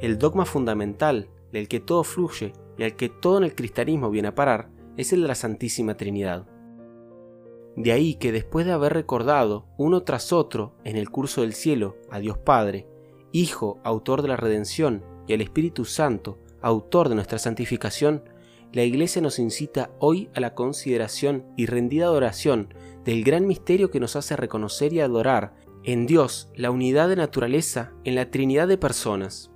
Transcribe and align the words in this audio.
el 0.00 0.18
dogma 0.18 0.44
fundamental 0.44 1.28
del 1.52 1.68
que 1.68 1.80
todo 1.80 2.04
fluye 2.04 2.52
y 2.76 2.84
al 2.84 2.96
que 2.96 3.08
todo 3.08 3.38
en 3.38 3.44
el 3.44 3.54
cristianismo 3.54 4.10
viene 4.10 4.28
a 4.28 4.34
parar 4.34 4.70
es 4.96 5.12
el 5.12 5.22
de 5.22 5.28
la 5.28 5.34
Santísima 5.34 5.96
Trinidad. 5.96 6.46
De 7.76 7.92
ahí 7.92 8.14
que 8.14 8.32
después 8.32 8.66
de 8.66 8.72
haber 8.72 8.92
recordado 8.92 9.66
uno 9.76 10.02
tras 10.02 10.32
otro 10.32 10.74
en 10.84 10.96
el 10.96 11.10
curso 11.10 11.42
del 11.42 11.54
cielo 11.54 11.96
a 12.10 12.18
Dios 12.18 12.38
Padre, 12.38 12.86
Hijo, 13.30 13.78
autor 13.84 14.22
de 14.22 14.28
la 14.28 14.36
redención, 14.36 15.04
y 15.26 15.34
al 15.34 15.42
Espíritu 15.42 15.84
Santo, 15.84 16.38
autor 16.62 17.08
de 17.08 17.14
nuestra 17.14 17.38
santificación, 17.38 18.22
la 18.72 18.84
Iglesia 18.84 19.22
nos 19.22 19.38
incita 19.38 19.90
hoy 19.98 20.30
a 20.34 20.40
la 20.40 20.54
consideración 20.54 21.44
y 21.56 21.66
rendida 21.66 22.06
adoración 22.06 22.74
del 23.04 23.22
gran 23.24 23.46
misterio 23.46 23.90
que 23.90 24.00
nos 24.00 24.16
hace 24.16 24.34
reconocer 24.36 24.92
y 24.92 25.00
adorar 25.00 25.54
en 25.84 26.06
Dios 26.06 26.48
la 26.54 26.70
unidad 26.70 27.08
de 27.08 27.16
naturaleza 27.16 27.92
en 28.04 28.14
la 28.14 28.30
Trinidad 28.30 28.66
de 28.66 28.78
personas. 28.78 29.50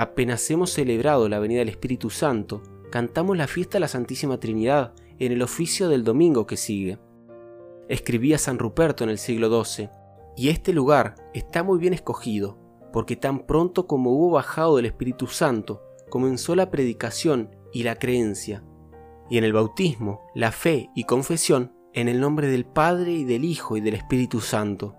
Apenas 0.00 0.50
hemos 0.50 0.70
celebrado 0.70 1.28
la 1.28 1.38
venida 1.40 1.58
del 1.58 1.68
Espíritu 1.68 2.08
Santo, 2.08 2.62
cantamos 2.90 3.36
la 3.36 3.46
fiesta 3.46 3.72
de 3.74 3.80
la 3.80 3.88
Santísima 3.88 4.40
Trinidad 4.40 4.94
en 5.18 5.30
el 5.30 5.42
oficio 5.42 5.90
del 5.90 6.04
domingo 6.04 6.46
que 6.46 6.56
sigue. 6.56 6.98
Escribía 7.86 8.38
San 8.38 8.58
Ruperto 8.58 9.04
en 9.04 9.10
el 9.10 9.18
siglo 9.18 9.62
XII, 9.62 9.90
y 10.38 10.48
este 10.48 10.72
lugar 10.72 11.16
está 11.34 11.62
muy 11.62 11.78
bien 11.78 11.92
escogido, 11.92 12.58
porque 12.94 13.14
tan 13.14 13.40
pronto 13.40 13.86
como 13.86 14.12
hubo 14.12 14.30
bajado 14.30 14.76
del 14.76 14.86
Espíritu 14.86 15.26
Santo, 15.26 15.82
comenzó 16.08 16.54
la 16.54 16.70
predicación 16.70 17.54
y 17.70 17.82
la 17.82 17.96
creencia, 17.96 18.64
y 19.28 19.36
en 19.36 19.44
el 19.44 19.52
bautismo, 19.52 20.22
la 20.34 20.50
fe 20.50 20.88
y 20.94 21.04
confesión 21.04 21.74
en 21.92 22.08
el 22.08 22.20
nombre 22.20 22.48
del 22.48 22.64
Padre 22.64 23.12
y 23.12 23.24
del 23.24 23.44
Hijo 23.44 23.76
y 23.76 23.82
del 23.82 23.96
Espíritu 23.96 24.40
Santo. 24.40 24.96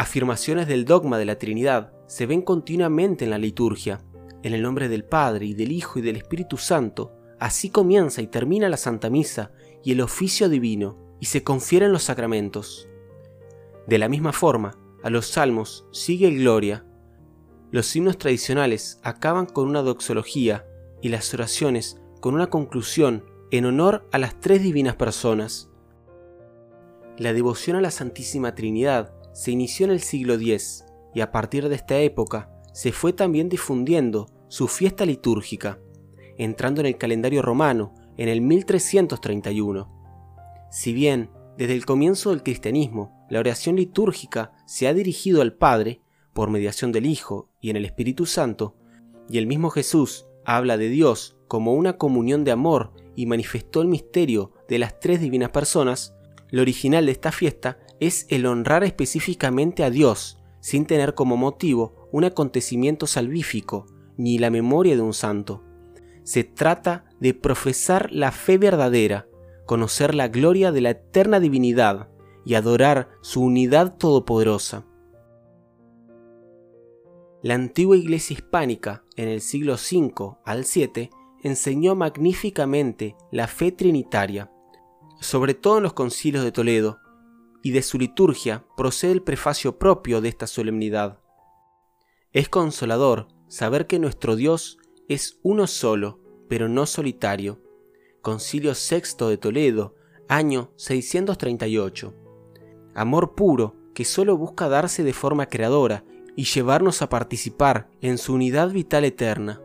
Afirmaciones 0.00 0.66
del 0.66 0.86
dogma 0.86 1.18
de 1.18 1.26
la 1.26 1.36
Trinidad 1.36 1.92
se 2.06 2.24
ven 2.24 2.40
continuamente 2.40 3.26
en 3.26 3.30
la 3.30 3.36
liturgia, 3.36 4.00
en 4.42 4.54
el 4.54 4.62
nombre 4.62 4.88
del 4.88 5.04
Padre 5.04 5.44
y 5.44 5.52
del 5.52 5.72
Hijo 5.72 5.98
y 5.98 6.02
del 6.02 6.16
Espíritu 6.16 6.56
Santo, 6.56 7.12
así 7.38 7.68
comienza 7.68 8.22
y 8.22 8.26
termina 8.26 8.70
la 8.70 8.78
Santa 8.78 9.10
Misa 9.10 9.52
y 9.84 9.92
el 9.92 10.00
oficio 10.00 10.48
divino, 10.48 10.96
y 11.20 11.26
se 11.26 11.44
confieren 11.44 11.92
los 11.92 12.04
sacramentos. 12.04 12.88
De 13.86 13.98
la 13.98 14.08
misma 14.08 14.32
forma, 14.32 14.78
a 15.02 15.10
los 15.10 15.26
salmos 15.26 15.86
sigue 15.92 16.28
el 16.28 16.38
gloria. 16.38 16.86
Los 17.70 17.94
himnos 17.94 18.16
tradicionales 18.16 19.00
acaban 19.02 19.44
con 19.44 19.68
una 19.68 19.82
doxología 19.82 20.64
y 21.02 21.10
las 21.10 21.34
oraciones 21.34 22.00
con 22.22 22.32
una 22.32 22.46
conclusión 22.46 23.26
en 23.50 23.66
honor 23.66 24.08
a 24.12 24.18
las 24.18 24.40
tres 24.40 24.62
divinas 24.62 24.96
personas. 24.96 25.68
La 27.18 27.34
devoción 27.34 27.76
a 27.76 27.82
la 27.82 27.90
Santísima 27.90 28.54
Trinidad 28.54 29.19
se 29.32 29.50
inició 29.50 29.86
en 29.86 29.92
el 29.92 30.00
siglo 30.00 30.34
X 30.34 30.84
y 31.14 31.20
a 31.20 31.30
partir 31.32 31.68
de 31.68 31.74
esta 31.74 31.98
época 31.98 32.50
se 32.72 32.92
fue 32.92 33.12
también 33.12 33.48
difundiendo 33.48 34.26
su 34.48 34.68
fiesta 34.68 35.04
litúrgica, 35.04 35.78
entrando 36.38 36.80
en 36.80 36.86
el 36.86 36.98
calendario 36.98 37.42
romano 37.42 37.94
en 38.16 38.28
el 38.28 38.40
1331. 38.40 39.88
Si 40.70 40.92
bien 40.92 41.30
desde 41.56 41.74
el 41.74 41.84
comienzo 41.84 42.30
del 42.30 42.42
cristianismo 42.42 43.26
la 43.28 43.40
oración 43.40 43.76
litúrgica 43.76 44.52
se 44.66 44.88
ha 44.88 44.94
dirigido 44.94 45.42
al 45.42 45.54
Padre 45.54 46.00
por 46.32 46.50
mediación 46.50 46.92
del 46.92 47.06
Hijo 47.06 47.48
y 47.60 47.70
en 47.70 47.76
el 47.76 47.84
Espíritu 47.84 48.26
Santo, 48.26 48.76
y 49.28 49.38
el 49.38 49.46
mismo 49.46 49.70
Jesús 49.70 50.26
habla 50.44 50.76
de 50.76 50.88
Dios 50.88 51.36
como 51.48 51.74
una 51.74 51.96
comunión 51.96 52.44
de 52.44 52.52
amor 52.52 52.92
y 53.14 53.26
manifestó 53.26 53.82
el 53.82 53.88
misterio 53.88 54.52
de 54.68 54.78
las 54.78 54.98
tres 55.00 55.20
divinas 55.20 55.50
personas, 55.50 56.14
lo 56.50 56.62
original 56.62 57.06
de 57.06 57.12
esta 57.12 57.32
fiesta 57.32 57.78
es 58.00 58.26
el 58.30 58.46
honrar 58.46 58.82
específicamente 58.82 59.84
a 59.84 59.90
Dios, 59.90 60.42
sin 60.60 60.86
tener 60.86 61.14
como 61.14 61.36
motivo 61.36 62.08
un 62.12 62.24
acontecimiento 62.24 63.06
salvífico 63.06 63.86
ni 64.16 64.38
la 64.38 64.50
memoria 64.50 64.96
de 64.96 65.02
un 65.02 65.14
santo. 65.14 65.62
Se 66.24 66.44
trata 66.44 67.04
de 67.20 67.34
profesar 67.34 68.10
la 68.12 68.32
fe 68.32 68.58
verdadera, 68.58 69.28
conocer 69.66 70.14
la 70.14 70.28
gloria 70.28 70.72
de 70.72 70.80
la 70.80 70.90
eterna 70.90 71.40
divinidad 71.40 72.08
y 72.44 72.54
adorar 72.54 73.08
su 73.22 73.42
unidad 73.42 73.96
todopoderosa. 73.96 74.86
La 77.42 77.54
antigua 77.54 77.96
iglesia 77.96 78.34
hispánica 78.34 79.04
en 79.16 79.28
el 79.28 79.40
siglo 79.40 79.74
V 79.74 80.36
al 80.44 80.64
VII 80.64 81.10
enseñó 81.42 81.94
magníficamente 81.94 83.16
la 83.30 83.46
fe 83.46 83.72
trinitaria, 83.72 84.50
sobre 85.20 85.54
todo 85.54 85.78
en 85.78 85.84
los 85.84 85.94
concilios 85.94 86.44
de 86.44 86.52
Toledo, 86.52 86.98
y 87.62 87.72
de 87.72 87.82
su 87.82 87.98
liturgia 87.98 88.64
procede 88.76 89.12
el 89.12 89.22
prefacio 89.22 89.78
propio 89.78 90.20
de 90.20 90.28
esta 90.28 90.46
solemnidad. 90.46 91.18
Es 92.32 92.48
consolador 92.48 93.28
saber 93.48 93.86
que 93.86 93.98
nuestro 93.98 94.36
Dios 94.36 94.78
es 95.08 95.38
uno 95.42 95.66
solo, 95.66 96.20
pero 96.48 96.68
no 96.68 96.86
solitario. 96.86 97.60
Concilio 98.22 98.72
VI 98.72 99.26
de 99.26 99.36
Toledo, 99.36 99.94
año 100.28 100.72
638. 100.76 102.14
Amor 102.94 103.34
puro 103.34 103.76
que 103.94 104.04
solo 104.04 104.36
busca 104.36 104.68
darse 104.68 105.02
de 105.02 105.12
forma 105.12 105.46
creadora 105.46 106.04
y 106.36 106.44
llevarnos 106.44 107.02
a 107.02 107.08
participar 107.08 107.88
en 108.00 108.18
su 108.18 108.34
unidad 108.34 108.70
vital 108.70 109.04
eterna. 109.04 109.60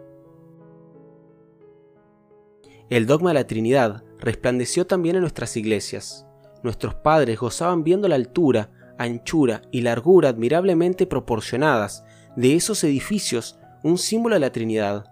El 2.89 3.05
dogma 3.05 3.29
de 3.31 3.35
la 3.35 3.47
Trinidad 3.47 4.03
resplandeció 4.19 4.85
también 4.85 5.16
en 5.16 5.22
nuestras 5.22 5.57
iglesias. 5.57 6.25
Nuestros 6.66 6.96
padres 6.96 7.38
gozaban 7.38 7.84
viendo 7.84 8.08
la 8.08 8.16
altura, 8.16 8.72
anchura 8.98 9.62
y 9.72 9.81
largura 9.81 10.30
admirablemente 10.30 11.06
proporcionadas 11.06 12.03
de 12.36 12.56
esos 12.56 12.84
edificios, 12.84 13.59
un 13.84 14.00
símbolo 14.00 14.34
de 14.34 14.40
la 14.40 14.52
Trinidad. 14.52 15.06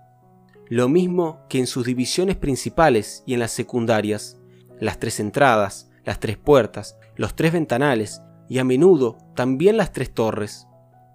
Lo 0.68 0.90
mismo 0.90 1.46
que 1.50 1.60
en 1.60 1.68
sus 1.68 1.86
divisiones 1.86 2.38
principales 2.38 3.22
y 3.28 3.36
en 3.36 3.40
las 3.40 3.52
secundarias, 3.52 4.40
las 4.80 5.00
tres 5.00 5.20
entradas, 5.20 5.92
las 6.04 6.20
tres 6.20 6.38
puertas, 6.38 6.98
los 7.18 7.36
tres 7.36 7.54
ventanales 7.54 8.24
y 8.50 8.58
a 8.58 8.64
menudo 8.64 9.20
también 9.36 9.78
las 9.78 9.94
tres 9.94 10.12
torres. 10.12 10.66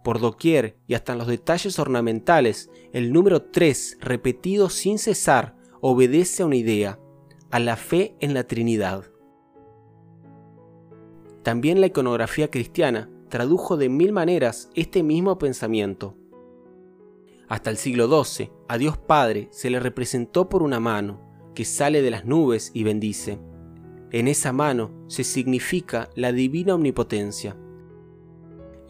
Por 0.04 0.20
doquier 0.20 0.78
y 0.86 0.94
hasta 0.94 1.14
en 1.14 1.18
los 1.18 1.26
detalles 1.26 1.80
ornamentales, 1.80 2.70
el 2.92 3.12
número 3.12 3.42
3 3.42 3.98
repetido 4.00 4.70
sin 4.70 5.00
cesar 5.00 5.56
obedece 5.80 6.44
a 6.44 6.46
una 6.46 6.54
idea, 6.54 7.00
a 7.50 7.58
la 7.58 7.74
fe 7.74 8.14
en 8.20 8.34
la 8.34 8.44
Trinidad. 8.44 9.02
También 11.42 11.80
la 11.80 11.86
iconografía 11.86 12.50
cristiana 12.50 13.10
tradujo 13.28 13.76
de 13.76 13.88
mil 13.88 14.12
maneras 14.12 14.70
este 14.74 15.02
mismo 15.02 15.38
pensamiento. 15.38 16.16
Hasta 17.48 17.70
el 17.70 17.76
siglo 17.76 18.24
XII, 18.24 18.50
a 18.68 18.78
Dios 18.78 18.98
Padre 18.98 19.48
se 19.50 19.70
le 19.70 19.80
representó 19.80 20.48
por 20.48 20.62
una 20.62 20.80
mano, 20.80 21.26
que 21.54 21.64
sale 21.64 22.02
de 22.02 22.10
las 22.10 22.24
nubes 22.24 22.70
y 22.74 22.84
bendice. 22.84 23.38
En 24.10 24.28
esa 24.28 24.52
mano 24.52 24.92
se 25.08 25.24
significa 25.24 26.08
la 26.14 26.32
divina 26.32 26.74
omnipotencia. 26.74 27.56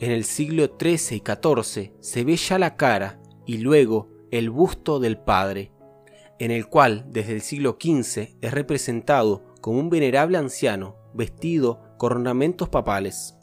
En 0.01 0.11
el 0.13 0.25
siglo 0.25 0.77
XIII 0.79 1.17
y 1.17 1.23
XIV 1.25 1.93
se 2.01 2.25
ve 2.25 2.37
ya 2.37 2.59
la 2.59 2.77
cara 2.77 3.21
y 3.47 3.59
luego 3.59 4.11
el 4.31 4.51
busto 4.51 5.01
del 5.01 5.19
Padre, 5.19 5.73
en 6.39 6.51
el 6.51 6.69
cual 6.69 7.07
desde 7.09 7.33
el 7.33 7.41
siglo 7.41 7.79
XV 7.81 8.37
es 8.41 8.53
representado 8.53 9.45
como 9.61 9.81
un 9.81 9.91
venerable 9.91 10.39
anciano 10.39 10.97
vestido 11.15 11.81
con 11.99 12.13
ornamentos 12.13 12.71
papales. 12.71 13.37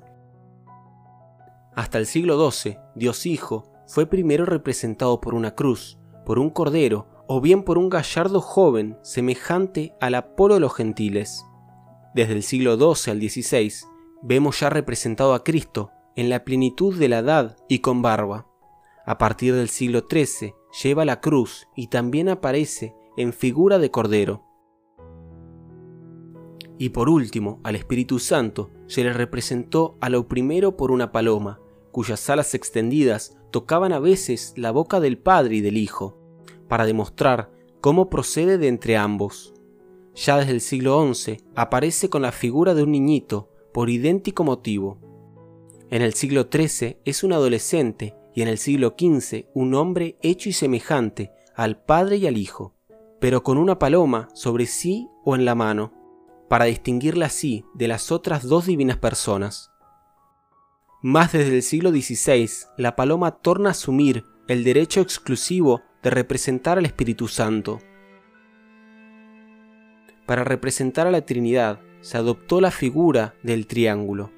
Hasta 1.76 2.00
el 2.00 2.08
siglo 2.08 2.50
XII, 2.50 2.78
Dios 2.96 3.26
Hijo 3.26 3.72
fue 3.86 4.08
primero 4.08 4.46
representado 4.46 5.22
por 5.22 5.36
una 5.36 5.54
cruz, 5.54 6.00
por 6.26 6.40
un 6.40 6.50
cordero 6.50 7.08
o 7.28 7.42
bien 7.42 7.64
por 7.64 7.78
un 7.78 7.90
gallardo 7.90 8.42
joven 8.42 8.98
semejante 9.04 9.96
al 10.00 10.16
Apolo 10.16 10.56
de 10.56 10.62
los 10.62 10.74
gentiles. 10.74 11.46
Desde 12.14 12.34
el 12.34 12.44
siglo 12.44 12.76
XII 12.78 13.12
al 13.12 13.20
XVI 13.20 13.72
vemos 14.24 14.60
ya 14.60 14.70
representado 14.70 15.34
a 15.34 15.44
Cristo 15.44 15.92
en 16.16 16.30
la 16.30 16.46
plenitud 16.46 16.98
de 16.98 17.10
la 17.10 17.20
edad 17.20 17.58
y 17.68 17.80
con 17.80 18.02
barba. 18.02 18.48
A 19.06 19.18
partir 19.18 19.54
del 19.54 19.70
siglo 19.70 20.06
XIII 20.10 20.54
lleva 20.82 21.06
la 21.06 21.20
cruz 21.20 21.68
y 21.76 21.88
también 21.88 22.30
aparece 22.30 22.96
en 23.18 23.34
figura 23.34 23.80
de 23.80 23.92
cordero. 23.92 24.45
Y 26.78 26.90
por 26.90 27.10
último, 27.10 27.60
al 27.64 27.76
Espíritu 27.76 28.20
Santo 28.20 28.70
se 28.88 29.04
le 29.04 29.14
representó 29.14 29.98
a 30.02 30.10
lo 30.10 30.28
primero 30.28 30.76
por 30.76 30.92
una 30.92 31.12
paloma, 31.12 31.60
cuyas 31.92 32.30
alas 32.30 32.54
extendidas 32.54 33.38
tocaban 33.52 33.94
a 33.94 34.00
veces 34.00 34.54
la 34.58 34.72
boca 34.72 35.00
del 35.00 35.18
Padre 35.18 35.56
y 35.56 35.62
del 35.62 35.78
Hijo, 35.78 36.18
para 36.68 36.86
demostrar 36.86 37.52
cómo 37.80 38.10
procede 38.10 38.58
de 38.58 38.68
entre 38.68 38.98
ambos. 38.98 39.54
Ya 40.16 40.38
desde 40.38 40.52
el 40.52 40.62
siglo 40.62 41.14
XI 41.14 41.38
aparece 41.56 42.10
con 42.10 42.22
la 42.22 42.32
figura 42.32 42.74
de 42.74 42.84
un 42.84 42.92
niñito 42.92 43.50
por 43.74 43.90
idéntico 43.90 44.44
motivo. 44.44 44.98
En 45.90 46.02
el 46.02 46.14
siglo 46.14 46.48
XIII 46.52 46.98
es 47.06 47.24
un 47.24 47.32
adolescente 47.32 48.16
y 48.34 48.42
en 48.42 48.48
el 48.48 48.58
siglo 48.58 48.96
XV 48.98 49.46
un 49.54 49.76
hombre 49.76 50.18
hecho 50.22 50.50
y 50.50 50.54
semejante 50.54 51.32
al 51.56 51.82
Padre 51.82 52.18
y 52.18 52.28
al 52.28 52.38
Hijo, 52.38 52.74
pero 53.20 53.44
con 53.44 53.58
una 53.58 53.80
paloma 53.80 54.28
sobre 54.34 54.66
sí 54.66 55.08
o 55.24 55.36
en 55.36 55.46
la 55.46 55.56
mano, 55.56 55.94
para 56.50 56.66
distinguirla 56.66 57.28
así 57.28 57.66
de 57.74 57.88
las 57.88 58.12
otras 58.12 58.44
dos 58.44 58.66
divinas 58.66 58.98
personas. 58.98 59.72
Más 61.02 61.32
desde 61.32 61.56
el 61.56 61.64
siglo 61.64 61.92
XVI, 61.92 62.50
la 62.78 62.96
paloma 62.96 63.32
torna 63.32 63.70
a 63.70 63.72
asumir 63.72 64.26
el 64.48 64.64
derecho 64.64 65.02
exclusivo 65.02 65.82
de 66.04 66.10
representar 66.10 66.78
al 66.78 66.86
Espíritu 66.86 67.28
Santo. 67.28 67.80
Para 70.26 70.44
representar 70.44 71.08
a 71.08 71.12
la 71.12 71.26
Trinidad 71.26 71.80
se 72.02 72.18
adoptó 72.18 72.62
la 72.62 72.72
figura 72.72 73.36
del 73.44 73.68
triángulo. 73.68 74.32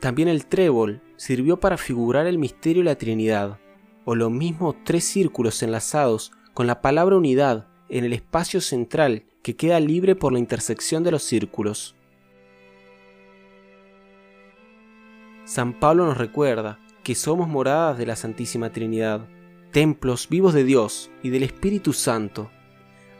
También 0.00 0.28
el 0.28 0.46
trébol 0.46 1.02
sirvió 1.16 1.60
para 1.60 1.76
figurar 1.76 2.26
el 2.26 2.38
misterio 2.38 2.82
de 2.82 2.90
la 2.90 2.96
Trinidad, 2.96 3.58
o 4.04 4.14
lo 4.14 4.30
mismo 4.30 4.76
tres 4.84 5.04
círculos 5.04 5.62
enlazados 5.62 6.32
con 6.54 6.66
la 6.66 6.80
palabra 6.80 7.16
unidad 7.16 7.68
en 7.90 8.04
el 8.04 8.12
espacio 8.12 8.60
central 8.60 9.24
que 9.42 9.56
queda 9.56 9.80
libre 9.80 10.14
por 10.14 10.32
la 10.32 10.38
intersección 10.38 11.02
de 11.02 11.10
los 11.10 11.22
círculos. 11.22 11.94
San 15.44 15.78
Pablo 15.80 16.06
nos 16.06 16.16
recuerda 16.16 16.78
que 17.02 17.14
somos 17.14 17.48
moradas 17.48 17.98
de 17.98 18.06
la 18.06 18.14
Santísima 18.14 18.70
Trinidad, 18.70 19.26
templos 19.72 20.28
vivos 20.28 20.54
de 20.54 20.64
Dios 20.64 21.10
y 21.22 21.30
del 21.30 21.42
Espíritu 21.42 21.92
Santo. 21.92 22.50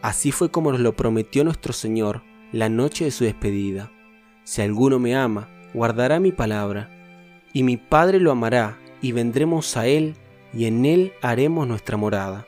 Así 0.03 0.31
fue 0.31 0.51
como 0.51 0.71
nos 0.71 0.81
lo 0.81 0.95
prometió 0.95 1.45
nuestro 1.45 1.73
Señor 1.73 2.23
la 2.53 2.69
noche 2.69 3.05
de 3.05 3.11
su 3.11 3.25
despedida. 3.25 3.91
Si 4.45 4.63
alguno 4.63 4.99
me 4.99 5.17
ama, 5.17 5.49
guardará 5.75 6.21
mi 6.21 6.33
palabra, 6.33 6.91
y 7.53 7.63
mi 7.63 7.77
Padre 7.77 8.21
lo 8.21 8.31
amará, 8.31 8.79
y 9.03 9.13
vendremos 9.13 9.77
a 9.77 9.87
Él, 9.87 10.15
y 10.53 10.67
en 10.67 10.85
Él 10.85 11.13
haremos 11.23 11.67
nuestra 11.67 11.97
morada. 11.97 12.47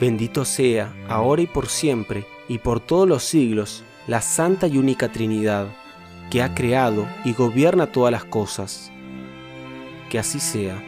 Bendito 0.00 0.44
sea, 0.44 0.92
ahora 1.08 1.42
y 1.42 1.46
por 1.46 1.68
siempre, 1.68 2.26
y 2.48 2.58
por 2.58 2.80
todos 2.80 3.08
los 3.08 3.22
siglos, 3.22 3.84
la 4.06 4.20
Santa 4.20 4.66
y 4.66 4.76
única 4.78 5.10
Trinidad, 5.10 5.68
que 6.30 6.42
ha 6.42 6.54
creado 6.54 7.06
y 7.24 7.32
gobierna 7.32 7.86
todas 7.86 8.10
las 8.10 8.24
cosas. 8.24 8.90
Que 10.10 10.18
así 10.18 10.40
sea. 10.40 10.82